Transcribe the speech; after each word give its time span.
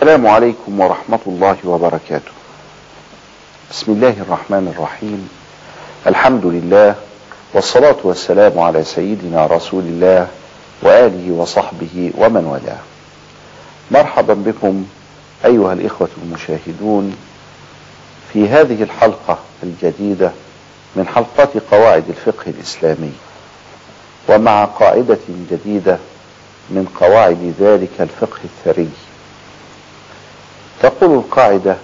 السلام 0.00 0.26
عليكم 0.26 0.80
ورحمة 0.80 1.18
الله 1.26 1.56
وبركاته. 1.64 2.32
بسم 3.70 3.92
الله 3.92 4.16
الرحمن 4.24 4.72
الرحيم. 4.76 5.28
الحمد 6.06 6.46
لله 6.46 6.94
والصلاة 7.54 7.96
والسلام 8.04 8.58
على 8.58 8.84
سيدنا 8.84 9.46
رسول 9.46 9.84
الله 9.84 10.28
وآله 10.82 11.32
وصحبه 11.32 12.12
ومن 12.18 12.44
والاه. 12.44 12.80
مرحبا 13.90 14.34
بكم 14.34 14.84
أيها 15.44 15.72
الإخوة 15.72 16.08
المشاهدون 16.24 17.16
في 18.32 18.48
هذه 18.48 18.82
الحلقة 18.82 19.38
الجديدة 19.62 20.30
من 20.96 21.08
حلقات 21.08 21.52
قواعد 21.70 22.04
الفقه 22.08 22.44
الإسلامي. 22.46 23.12
ومع 24.28 24.64
قاعدة 24.64 25.24
جديدة 25.50 25.98
من 26.70 26.88
قواعد 27.00 27.54
ذلك 27.60 28.00
الفقه 28.00 28.40
الثري. 28.44 28.90
تقول 30.80 31.10
القاعدة 31.14 31.76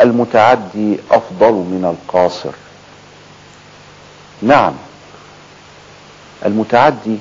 المتعدي 0.00 0.98
أفضل 1.10 1.52
من 1.52 1.96
القاصر. 1.96 2.50
نعم 4.42 4.74
المتعدي 6.46 7.18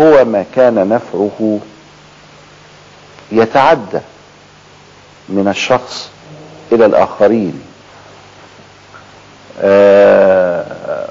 هو 0.00 0.24
ما 0.24 0.44
كان 0.54 0.88
نفعه 0.88 1.60
يتعدى 3.32 4.00
من 5.28 5.48
الشخص 5.48 6.10
إلى 6.72 6.86
الآخرين. 6.86 7.62
آه 9.60 11.08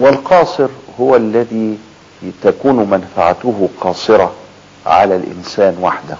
والقاصر 0.00 0.68
هو 1.00 1.16
الذي 1.16 1.78
تكون 2.42 2.76
منفعته 2.90 3.68
قاصرة 3.80 4.32
على 4.86 5.16
الإنسان 5.16 5.78
وحده. 5.80 6.16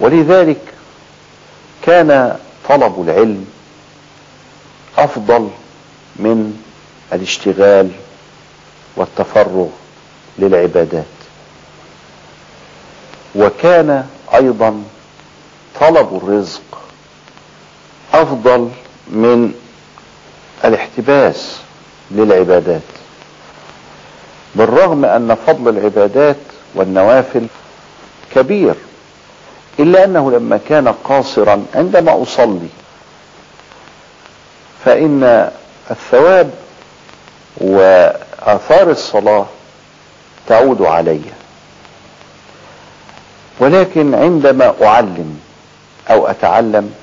ولذلك 0.00 0.60
كان 1.82 2.36
طلب 2.68 3.02
العلم 3.08 3.46
أفضل 4.98 5.50
من 6.16 6.62
الاشتغال 7.12 7.90
والتفرغ 8.96 9.66
للعبادات. 10.38 11.04
وكان 13.34 14.06
أيضا 14.34 14.82
طلب 15.80 16.20
الرزق 16.24 16.80
أفضل 18.14 18.70
من 19.08 19.54
الاحتباس 20.64 21.56
للعبادات. 22.10 22.82
بالرغم 24.54 25.04
أن 25.04 25.36
فضل 25.46 25.78
العبادات 25.78 26.36
والنوافل 26.74 27.46
كبير 28.34 28.74
إلا 29.78 30.04
أنه 30.04 30.30
لما 30.30 30.60
كان 30.68 30.88
قاصرا 30.88 31.64
عندما 31.74 32.22
أصلي 32.22 32.68
فإن 34.84 35.50
الثواب 35.90 36.50
وآثار 37.56 38.90
الصلاة 38.90 39.46
تعود 40.48 40.82
علي. 40.82 41.20
ولكن 43.60 44.14
عندما 44.14 44.74
أعلم 44.82 45.40
أو 46.10 46.26
أتعلم 46.26 46.94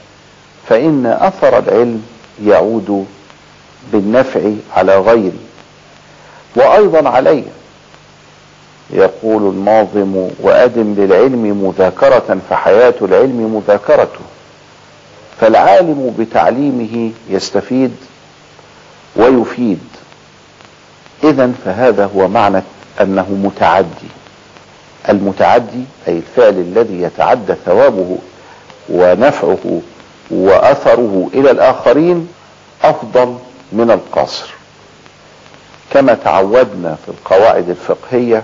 فإن 0.69 1.05
أثر 1.05 1.59
العلم 1.59 2.05
يعود 2.43 3.07
بالنفع 3.91 4.39
على 4.75 4.97
غيري 4.97 5.39
وأيضا 6.55 7.09
علي. 7.09 7.43
يقول 8.93 9.41
الناظم 9.43 10.27
وأدم 10.39 10.93
للعلم 10.97 11.67
مذاكرة 11.67 12.37
فحياة 12.49 12.93
العلم 13.01 13.55
مذاكرته 13.55 14.19
فالعالم 15.41 16.15
بتعليمه 16.19 17.11
يستفيد 17.29 17.95
ويفيد. 19.15 19.79
إذا 21.23 21.51
فهذا 21.65 22.09
هو 22.15 22.27
معنى 22.27 22.61
أنه 23.01 23.29
متعدي. 23.43 24.09
المتعدي 25.09 25.83
أي 26.07 26.17
الفعل 26.17 26.53
الذي 26.53 27.01
يتعدى 27.01 27.53
ثوابه 27.65 28.17
ونفعه 28.89 29.81
وأثره 30.31 31.29
إلى 31.33 31.51
الآخرين 31.51 32.27
أفضل 32.83 33.37
من 33.71 33.91
القاصر 33.91 34.53
كما 35.91 36.13
تعودنا 36.13 36.95
في 37.05 37.09
القواعد 37.11 37.69
الفقهية 37.69 38.43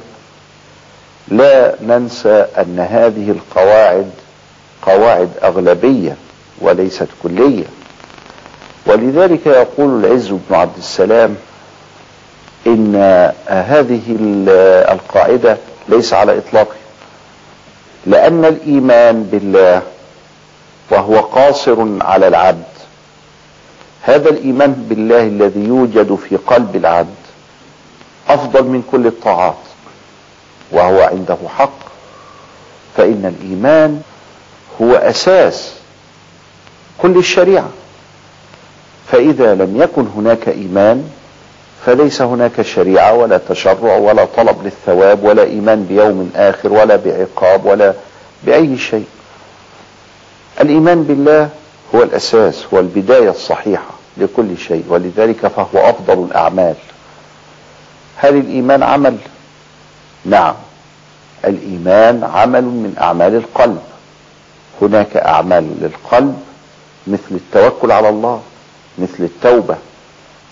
لا 1.31 1.75
ننسى 1.81 2.45
أن 2.57 2.79
هذه 2.79 3.31
القواعد 3.31 4.11
قواعد 4.81 5.29
أغلبية 5.43 6.15
وليست 6.61 7.07
كلية. 7.23 7.65
ولذلك 8.85 9.45
يقول 9.45 10.05
العز 10.05 10.27
بن 10.27 10.55
عبد 10.55 10.77
السلام 10.77 11.35
إن 12.67 12.95
هذه 13.47 14.01
القاعدة 14.91 15.57
ليس 15.89 16.13
على 16.13 16.37
إطلاقه 16.37 16.75
لأن 18.05 18.45
الإيمان 18.45 19.23
بالله 19.23 19.81
وهو 20.91 21.19
قاصر 21.19 21.87
على 22.01 22.27
العبد. 22.27 22.63
هذا 24.01 24.29
الإيمان 24.29 24.85
بالله 24.89 25.21
الذي 25.21 25.63
يوجد 25.63 26.15
في 26.15 26.35
قلب 26.35 26.75
العبد 26.75 27.15
أفضل 28.29 28.63
من 28.63 28.83
كل 28.91 29.07
الطاعات. 29.07 29.68
وهو 30.71 31.01
عنده 31.01 31.37
حق 31.57 31.79
فإن 32.97 33.35
الإيمان 33.39 34.01
هو 34.81 34.95
أساس 34.95 35.73
كل 36.97 37.17
الشريعة. 37.17 37.69
فإذا 39.11 39.55
لم 39.55 39.81
يكن 39.81 40.07
هناك 40.15 40.47
إيمان 40.49 41.09
فليس 41.85 42.21
هناك 42.21 42.61
شريعة 42.61 43.13
ولا 43.13 43.39
تشرع 43.49 43.95
ولا 43.97 44.25
طلب 44.25 44.63
للثواب 44.63 45.23
ولا 45.23 45.43
إيمان 45.43 45.83
بيوم 45.83 46.31
آخر 46.35 46.73
ولا 46.73 46.95
بعقاب 46.95 47.65
ولا 47.65 47.93
بأي 48.43 48.77
شيء. 48.77 49.05
الإيمان 50.61 51.03
بالله 51.03 51.49
هو 51.95 52.03
الأساس 52.03 52.65
هو 52.73 52.79
البداية 52.79 53.29
الصحيحة 53.29 53.89
لكل 54.17 54.57
شيء 54.57 54.83
ولذلك 54.89 55.47
فهو 55.47 55.89
أفضل 55.89 56.23
الأعمال. 56.23 56.75
هل 58.17 58.37
الإيمان 58.37 58.83
عمل؟ 58.83 59.17
نعم. 60.25 60.53
الإيمان 61.45 62.23
عمل 62.23 62.63
من 62.63 62.95
أعمال 63.01 63.35
القلب. 63.35 63.79
هناك 64.81 65.17
أعمال 65.17 65.75
للقلب 65.81 66.39
مثل 67.07 67.31
التوكل 67.31 67.91
على 67.91 68.09
الله 68.09 68.41
مثل 68.97 69.23
التوبة 69.23 69.77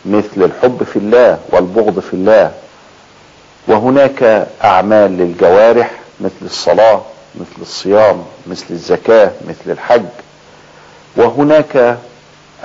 مثل 0.05 0.43
الحب 0.43 0.83
في 0.83 0.99
الله 0.99 1.39
والبغض 1.49 1.99
في 1.99 2.13
الله. 2.13 2.51
وهناك 3.67 4.47
أعمال 4.63 5.17
للجوارح 5.17 5.91
مثل 6.21 6.41
الصلاة 6.41 7.01
مثل 7.35 7.61
الصيام 7.61 8.23
مثل 8.47 8.65
الزكاة 8.69 9.31
مثل 9.47 9.71
الحج. 9.71 10.05
وهناك 11.15 11.97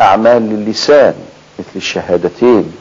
أعمال 0.00 0.64
للسان 0.64 1.14
مثل 1.58 1.68
الشهادتين 1.76 2.72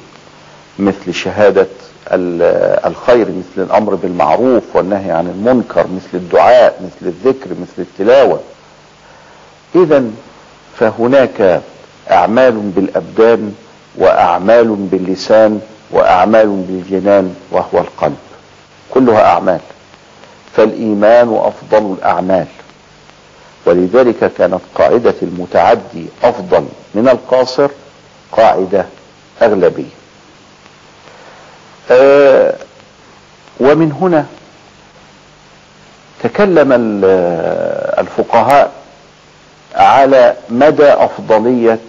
مثل 0.80 1.14
شهادة 1.14 1.68
الخير 2.08 3.28
مثل 3.28 3.64
الأمر 3.64 3.96
بالمعروف 3.96 4.64
والنهي 4.74 5.12
عن 5.12 5.28
المنكر 5.28 5.88
مثل 5.88 6.10
الدعاء 6.14 6.82
مثل 6.84 7.12
الذكر 7.12 7.50
مثل 7.50 7.74
التلاوة. 7.78 8.40
إذا 9.76 10.04
فهناك 10.80 11.62
أعمال 12.12 12.52
بالأبدان 12.52 13.54
وأعمال 13.98 14.68
باللسان 14.68 15.62
وأعمال 15.92 16.48
بالجنان 16.48 17.36
وهو 17.52 17.80
القلب. 17.80 18.18
كلها 18.92 19.26
أعمال. 19.26 19.60
فالإيمان 20.56 21.42
أفضل 21.44 21.94
الأعمال. 21.94 22.48
ولذلك 23.66 24.32
كانت 24.38 24.62
قاعدة 24.76 25.16
المتعدي 25.22 26.06
أفضل 26.24 26.66
من 26.96 27.10
القاصر 27.10 27.70
قاعدة 28.32 28.86
أغلبية. 29.42 29.84
آه 29.84 30.01
ومن 33.60 33.92
هنا 34.02 34.26
تكلم 36.24 36.72
الفقهاء 38.00 38.72
على 39.76 40.36
مدى 40.50 40.88
أفضلية 40.94 41.80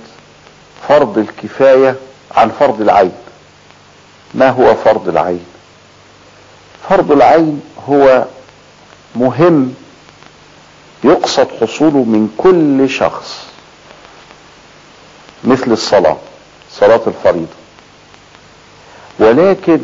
فرض 0.89 1.19
الكفاية 1.19 1.97
عن 2.37 2.50
فرض 2.50 2.81
العين. 2.81 3.12
ما 4.35 4.50
هو 4.50 4.75
فرض 4.75 5.09
العين؟ 5.09 5.44
فرض 6.89 7.12
العين 7.12 7.62
هو 7.89 8.25
مهم 9.17 9.75
يقصد 11.05 11.49
حصوله 11.61 11.99
من 12.05 12.35
كل 12.39 12.91
شخص 12.91 13.47
مثل 15.44 15.73
الصلاة 15.73 16.17
صلاة 16.71 17.00
الفريضة. 17.06 17.62
ولكن 19.19 19.81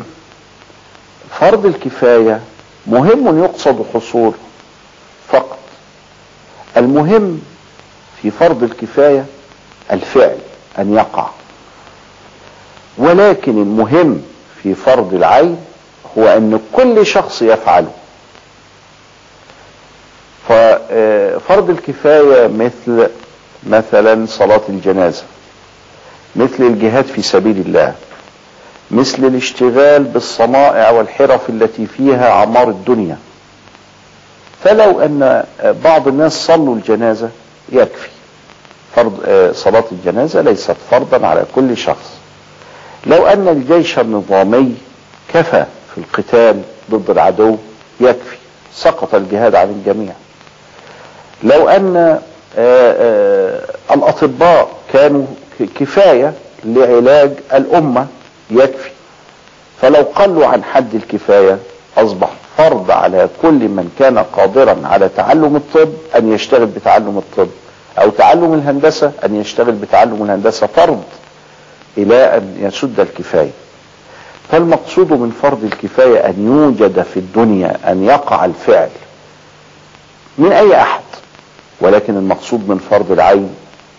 فرض 1.39 1.65
الكفاية 1.65 2.41
مهم 2.87 3.43
يقصد 3.43 3.85
حصوله 3.93 4.33
فقط. 5.27 5.59
المهم 6.77 7.41
في 8.21 8.31
فرض 8.31 8.63
الكفاية 8.63 9.25
الفعل 9.91 10.37
أن 10.79 10.93
يقع. 10.93 11.27
ولكن 12.97 13.51
المهم 13.61 14.21
في 14.63 14.75
فرض 14.75 15.13
العين 15.13 15.57
هو 16.17 16.27
أن 16.27 16.59
كل 16.73 17.05
شخص 17.05 17.41
يفعله. 17.41 17.91
ففرض 20.47 21.69
الكفاية 21.69 22.47
مثل 22.47 23.09
مثلا 23.67 24.25
صلاة 24.25 24.61
الجنازة 24.69 25.23
مثل 26.35 26.63
الجهاد 26.63 27.05
في 27.05 27.21
سبيل 27.21 27.57
الله. 27.57 27.95
مثل 28.91 29.25
الاشتغال 29.25 30.03
بالصنائع 30.03 30.89
والحرف 30.89 31.49
التي 31.49 31.85
فيها 31.85 32.31
عمار 32.31 32.69
الدنيا. 32.69 33.17
فلو 34.63 34.99
أن 35.01 35.43
بعض 35.83 36.07
الناس 36.07 36.45
صلوا 36.45 36.75
الجنازة 36.75 37.29
يكفي. 37.71 38.09
فرض 38.95 39.19
صلاة 39.55 39.83
الجنازة 39.91 40.41
ليست 40.41 40.75
فرضا 40.91 41.27
على 41.27 41.45
كل 41.55 41.77
شخص. 41.77 42.11
لو 43.05 43.27
أن 43.27 43.47
الجيش 43.47 43.99
النظامي 43.99 44.75
كفى 45.33 45.65
في 45.95 45.97
القتال 45.97 46.61
ضد 46.91 47.09
العدو 47.09 47.57
يكفي. 47.99 48.37
سقط 48.73 49.15
الجهاد 49.15 49.55
عن 49.55 49.69
الجميع. 49.69 50.13
لو 51.43 51.69
أن 51.69 52.19
الأطباء 53.91 54.69
كانوا 54.93 55.25
كفاية 55.75 56.33
لعلاج 56.65 57.31
الأمة 57.53 58.07
يكفي. 58.51 58.89
فلو 59.81 60.01
قلوا 60.15 60.45
عن 60.47 60.63
حد 60.63 60.95
الكفاية 60.95 61.57
أصبح 61.97 62.29
فرض 62.57 62.91
على 62.91 63.29
كل 63.41 63.53
من 63.67 63.91
كان 63.99 64.17
قادرا 64.17 64.87
على 64.87 65.09
تعلم 65.17 65.55
الطب 65.55 65.93
أن 66.15 66.33
يشتغل 66.33 66.65
بتعلم 66.65 67.17
الطب 67.17 67.47
أو 68.01 68.09
تعلم 68.09 68.53
الهندسة 68.53 69.11
أن 69.25 69.35
يشتغل 69.35 69.71
بتعلم 69.71 70.23
الهندسة 70.23 70.67
فرض 70.67 71.03
إلى 71.97 72.37
أن 72.37 72.55
يسد 72.59 72.99
الكفاية. 72.99 73.51
فالمقصود 74.51 75.11
من 75.13 75.31
فرض 75.41 75.63
الكفاية 75.63 76.17
أن 76.29 76.45
يوجد 76.47 77.01
في 77.01 77.17
الدنيا 77.19 77.77
أن 77.91 78.03
يقع 78.03 78.45
الفعل 78.45 78.89
من 80.37 80.51
أي 80.51 80.81
أحد 80.81 81.01
ولكن 81.81 82.17
المقصود 82.17 82.69
من 82.69 82.77
فرض 82.89 83.11
العين 83.11 83.49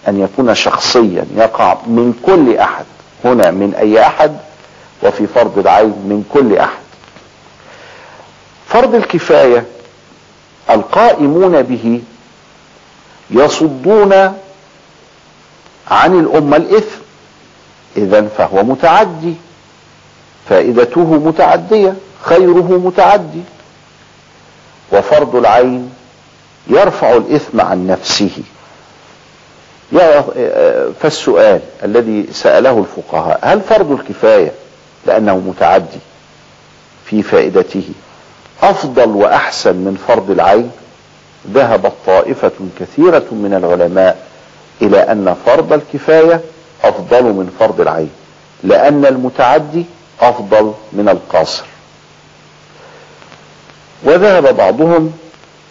أن 0.08 0.20
يكون 0.20 0.55
شخصيا 0.55 1.25
يقع 1.37 1.76
من 1.87 2.14
كل 2.26 2.56
أحد. 2.56 2.85
هنا 3.25 3.51
من 3.51 3.75
أي 3.75 4.07
أحد 4.07 4.37
وفي 5.03 5.27
فرض 5.27 5.59
العين 5.59 5.89
من 5.89 6.25
كل 6.33 6.57
أحد. 6.57 6.81
فرض 8.69 8.95
الكفاية 8.95 9.65
القائمون 10.71 11.63
به 11.63 12.03
يصدون 13.31 14.13
عن 15.91 16.21
الأمة 16.21 16.57
الإثم 16.57 17.01
اذا 17.97 18.29
فهو 18.39 18.63
متعدي 18.63 19.35
فائدته 20.49 21.05
متعدية 21.05 21.95
خيره 22.23 22.81
متعدي. 22.85 23.43
وفرض 24.93 25.37
العين 25.37 25.91
يرفع 26.67 27.17
الإثم 27.17 27.61
عن 27.61 27.87
نفسه. 27.87 28.43
فالسؤال 31.01 31.61
الذي 31.85 32.27
سأله 32.33 32.79
الفقهاء 32.79 33.39
هل 33.43 33.61
فرض 33.61 33.91
الكفاية 33.93 34.53
لأنه 35.07 35.37
متعدي 35.39 35.99
في 37.07 37.23
فائدته 37.23 37.89
أفضل 38.63 39.09
وأحسن 39.09 39.77
من 39.77 40.05
فرض 40.09 40.31
العين؟ 40.31 40.71
ذهبت 41.53 41.93
طائفة 42.07 42.53
كثيرة 42.81 43.25
من 43.31 43.55
العلماء 43.55 44.27
إلى 44.83 44.99
أن 44.99 45.37
فرض 45.47 45.73
الكفاية 45.73 46.41
أفضل 46.85 47.23
من 47.25 47.57
فرض 47.59 47.81
العين 47.81 48.11
لأن 48.63 49.07
المتعدي 49.07 49.85
أفضل 50.21 50.75
من 50.93 51.09
القاصر. 51.09 51.65
وذهب 54.05 54.57
بعضهم 54.57 55.13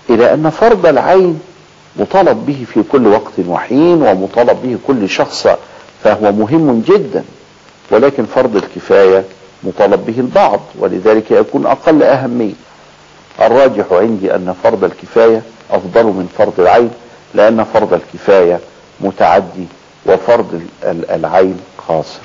إلى 0.10 0.34
أن 0.34 0.50
فرض 0.50 0.86
العين 0.86 1.42
مطالب 2.00 2.46
به 2.46 2.66
في 2.74 2.84
كل 2.84 3.08
وقت 3.08 3.34
وحين 3.48 4.02
ومطالب 4.02 4.58
به 4.64 4.78
كل 4.88 5.10
شخص 5.10 5.48
فهو 6.04 6.32
مهم 6.32 6.84
جدا. 6.88 7.24
ولكن 7.92 8.26
فرض 8.26 8.56
الكفاية 8.56 9.24
مطالب 9.64 10.06
به 10.06 10.20
البعض 10.20 10.60
ولذلك 10.80 11.32
يكون 11.32 11.66
أقل 11.66 12.04
أهمية. 12.04 12.54
الراجح 13.42 13.86
عندي 13.92 14.36
أن 14.36 14.56
فرض 14.64 14.84
الكفاية 14.84 15.42
أفضل 15.72 16.04
من 16.06 16.30
فرض 16.38 16.60
العين 16.60 16.92
لأن 17.34 17.64
فرض 17.64 17.94
الكفاية 17.94 18.60
متعدي 19.02 19.66
وفرض 20.06 20.62
العين 20.84 21.58
قاصر. 21.88 22.22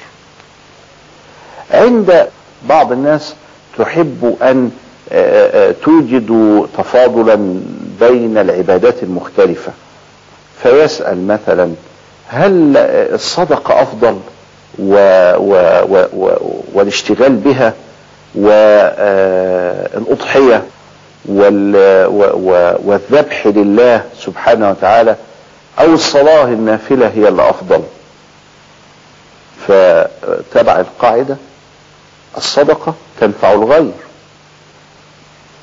عند 1.70 2.26
بعض 2.68 2.92
الناس 2.92 3.34
تحب 3.78 4.36
أن 4.42 4.70
توجد 5.84 6.60
تفاضلا 6.78 7.60
بين 8.08 8.38
العبادات 8.38 9.02
المختلفة. 9.02 9.72
فيسأل 10.62 11.26
مثلا 11.26 11.72
هل 12.28 12.76
الصدقة 13.14 13.82
أفضل 13.82 14.18
و 14.78 14.94
و 15.36 15.54
و 15.88 16.06
و 16.12 16.36
والاشتغال 16.74 17.32
بها 17.32 17.72
والأضحية 19.94 20.62
والذبح 22.84 23.46
لله 23.46 24.04
سبحانه 24.18 24.70
وتعالى 24.70 25.16
أو 25.80 25.94
الصلاة 25.94 26.44
النافلة 26.44 27.08
هي 27.08 27.28
الأفضل؟ 27.28 27.82
فتبع 29.68 30.80
القاعدة 30.80 31.36
الصدقة 32.36 32.94
تنفع 33.20 33.52
الغير. 33.52 33.92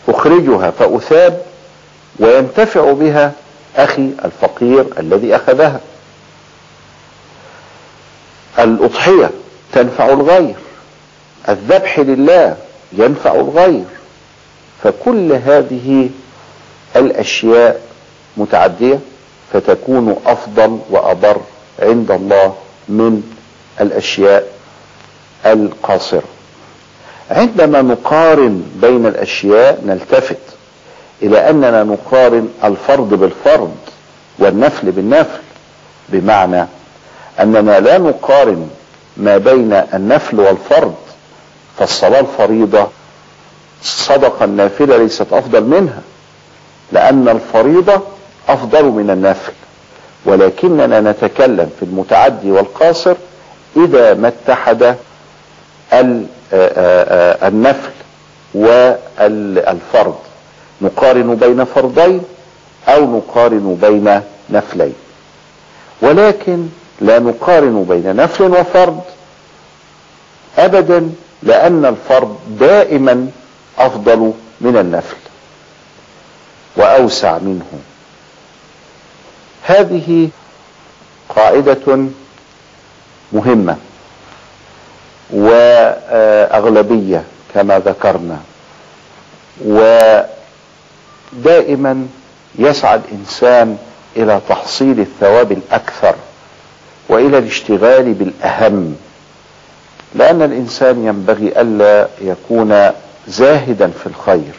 أخرجها 0.09 0.71
فأثاب 0.71 1.41
وينتفع 2.19 2.91
بها 2.91 3.31
أخي 3.75 4.09
الفقير 4.25 4.85
الذي 4.99 5.35
أخذها. 5.35 5.79
الأضحية 8.59 9.29
تنفع 9.73 10.05
الغير 10.09 10.55
الذبح 11.49 11.99
لله 11.99 12.57
ينفع 12.93 13.35
الغير 13.35 13.83
فكل 14.83 15.33
هذه 15.33 16.09
الأشياء 16.95 17.81
متعدية 18.37 18.99
فتكون 19.53 20.15
أفضل 20.25 20.79
وأبر 20.89 21.41
عند 21.79 22.11
الله 22.11 22.55
من 22.89 23.23
الأشياء 23.81 24.47
القاصرة. 25.45 26.23
عندما 27.31 27.81
نقارن 27.81 28.63
بين 28.81 29.05
الأشياء 29.05 29.81
نلتفت 29.85 30.37
إلى 31.23 31.49
أننا 31.49 31.83
نقارن 31.83 32.49
الفرض 32.63 33.13
بالفرض 33.13 33.75
والنفل 34.39 34.91
بالنفل 34.91 35.39
بمعنى 36.09 36.65
أننا 37.39 37.79
لا 37.79 37.97
نقارن 37.97 38.69
ما 39.17 39.37
بين 39.37 39.73
النفل 39.73 40.39
والفرض 40.39 40.95
فالصلاة 41.79 42.19
الفريضة 42.19 42.87
صدقة 43.83 44.45
النافلة 44.45 44.97
ليست 44.97 45.33
أفضل 45.33 45.63
منها 45.63 46.01
لأن 46.91 47.29
الفريضة 47.29 48.01
أفضل 48.49 48.85
من 48.85 49.09
النفل. 49.09 49.51
ولكننا 50.25 50.99
نتكلم 51.01 51.69
في 51.79 51.85
المتعدي 51.85 52.51
والقاصر 52.51 53.15
إذا 53.77 54.13
ما 54.13 54.27
اتحد 54.27 54.95
النفل 57.43 57.91
والفرض. 58.53 60.15
نقارن 60.81 61.35
بين 61.35 61.63
فرضين 61.65 62.21
أو 62.87 63.17
نقارن 63.17 63.77
بين 63.81 64.21
نفلين. 64.49 64.93
ولكن 66.01 66.67
لا 67.01 67.19
نقارن 67.19 67.83
بين 67.89 68.15
نفل 68.15 68.43
وفرض 68.43 69.01
ابدا 70.57 71.09
لأن 71.43 71.85
الفرض 71.85 72.39
دائما 72.59 73.27
أفضل 73.77 74.33
من 74.61 74.77
النفل 74.77 75.17
وأوسع 76.77 77.37
منه. 77.37 77.65
هذه 79.63 80.29
قاعدة 81.35 82.05
مهمة 83.33 83.77
وأغلبية 85.31 87.23
كما 87.53 87.79
ذكرنا 87.79 88.39
ودائما 91.37 92.07
يسعى 92.59 92.95
الإنسان 92.95 93.77
إلى 94.17 94.41
تحصيل 94.49 94.99
الثواب 94.99 95.51
الأكثر 95.51 96.15
وإلى 97.09 97.37
الاشتغال 97.37 98.13
بالأهم 98.13 98.95
لأن 100.15 100.41
الإنسان 100.41 101.05
ينبغي 101.05 101.61
ألا 101.61 102.07
يكون 102.21 102.91
زاهدا 103.27 103.87
في 103.87 104.07
الخير. 104.07 104.53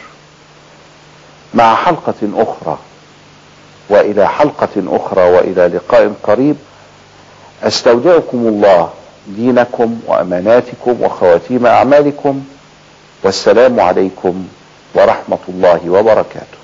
مع 1.53 1.75
حلقة 1.75 2.13
أخرى 2.35 2.77
وإلى 3.89 4.27
حلقة 4.27 4.69
أخرى 4.77 5.21
وإلى 5.23 5.67
لقاء 5.67 6.13
قريب 6.23 6.55
أستودعكم 7.63 8.37
الله 8.47 8.89
دينكم 9.27 9.99
وأماناتكم 10.07 11.01
وخواتيم 11.01 11.65
أعمالكم 11.65 12.43
والسلام 13.23 13.79
عليكم 13.79 14.47
ورحمة 14.95 15.37
الله 15.49 15.79
وبركاته. 15.89 16.62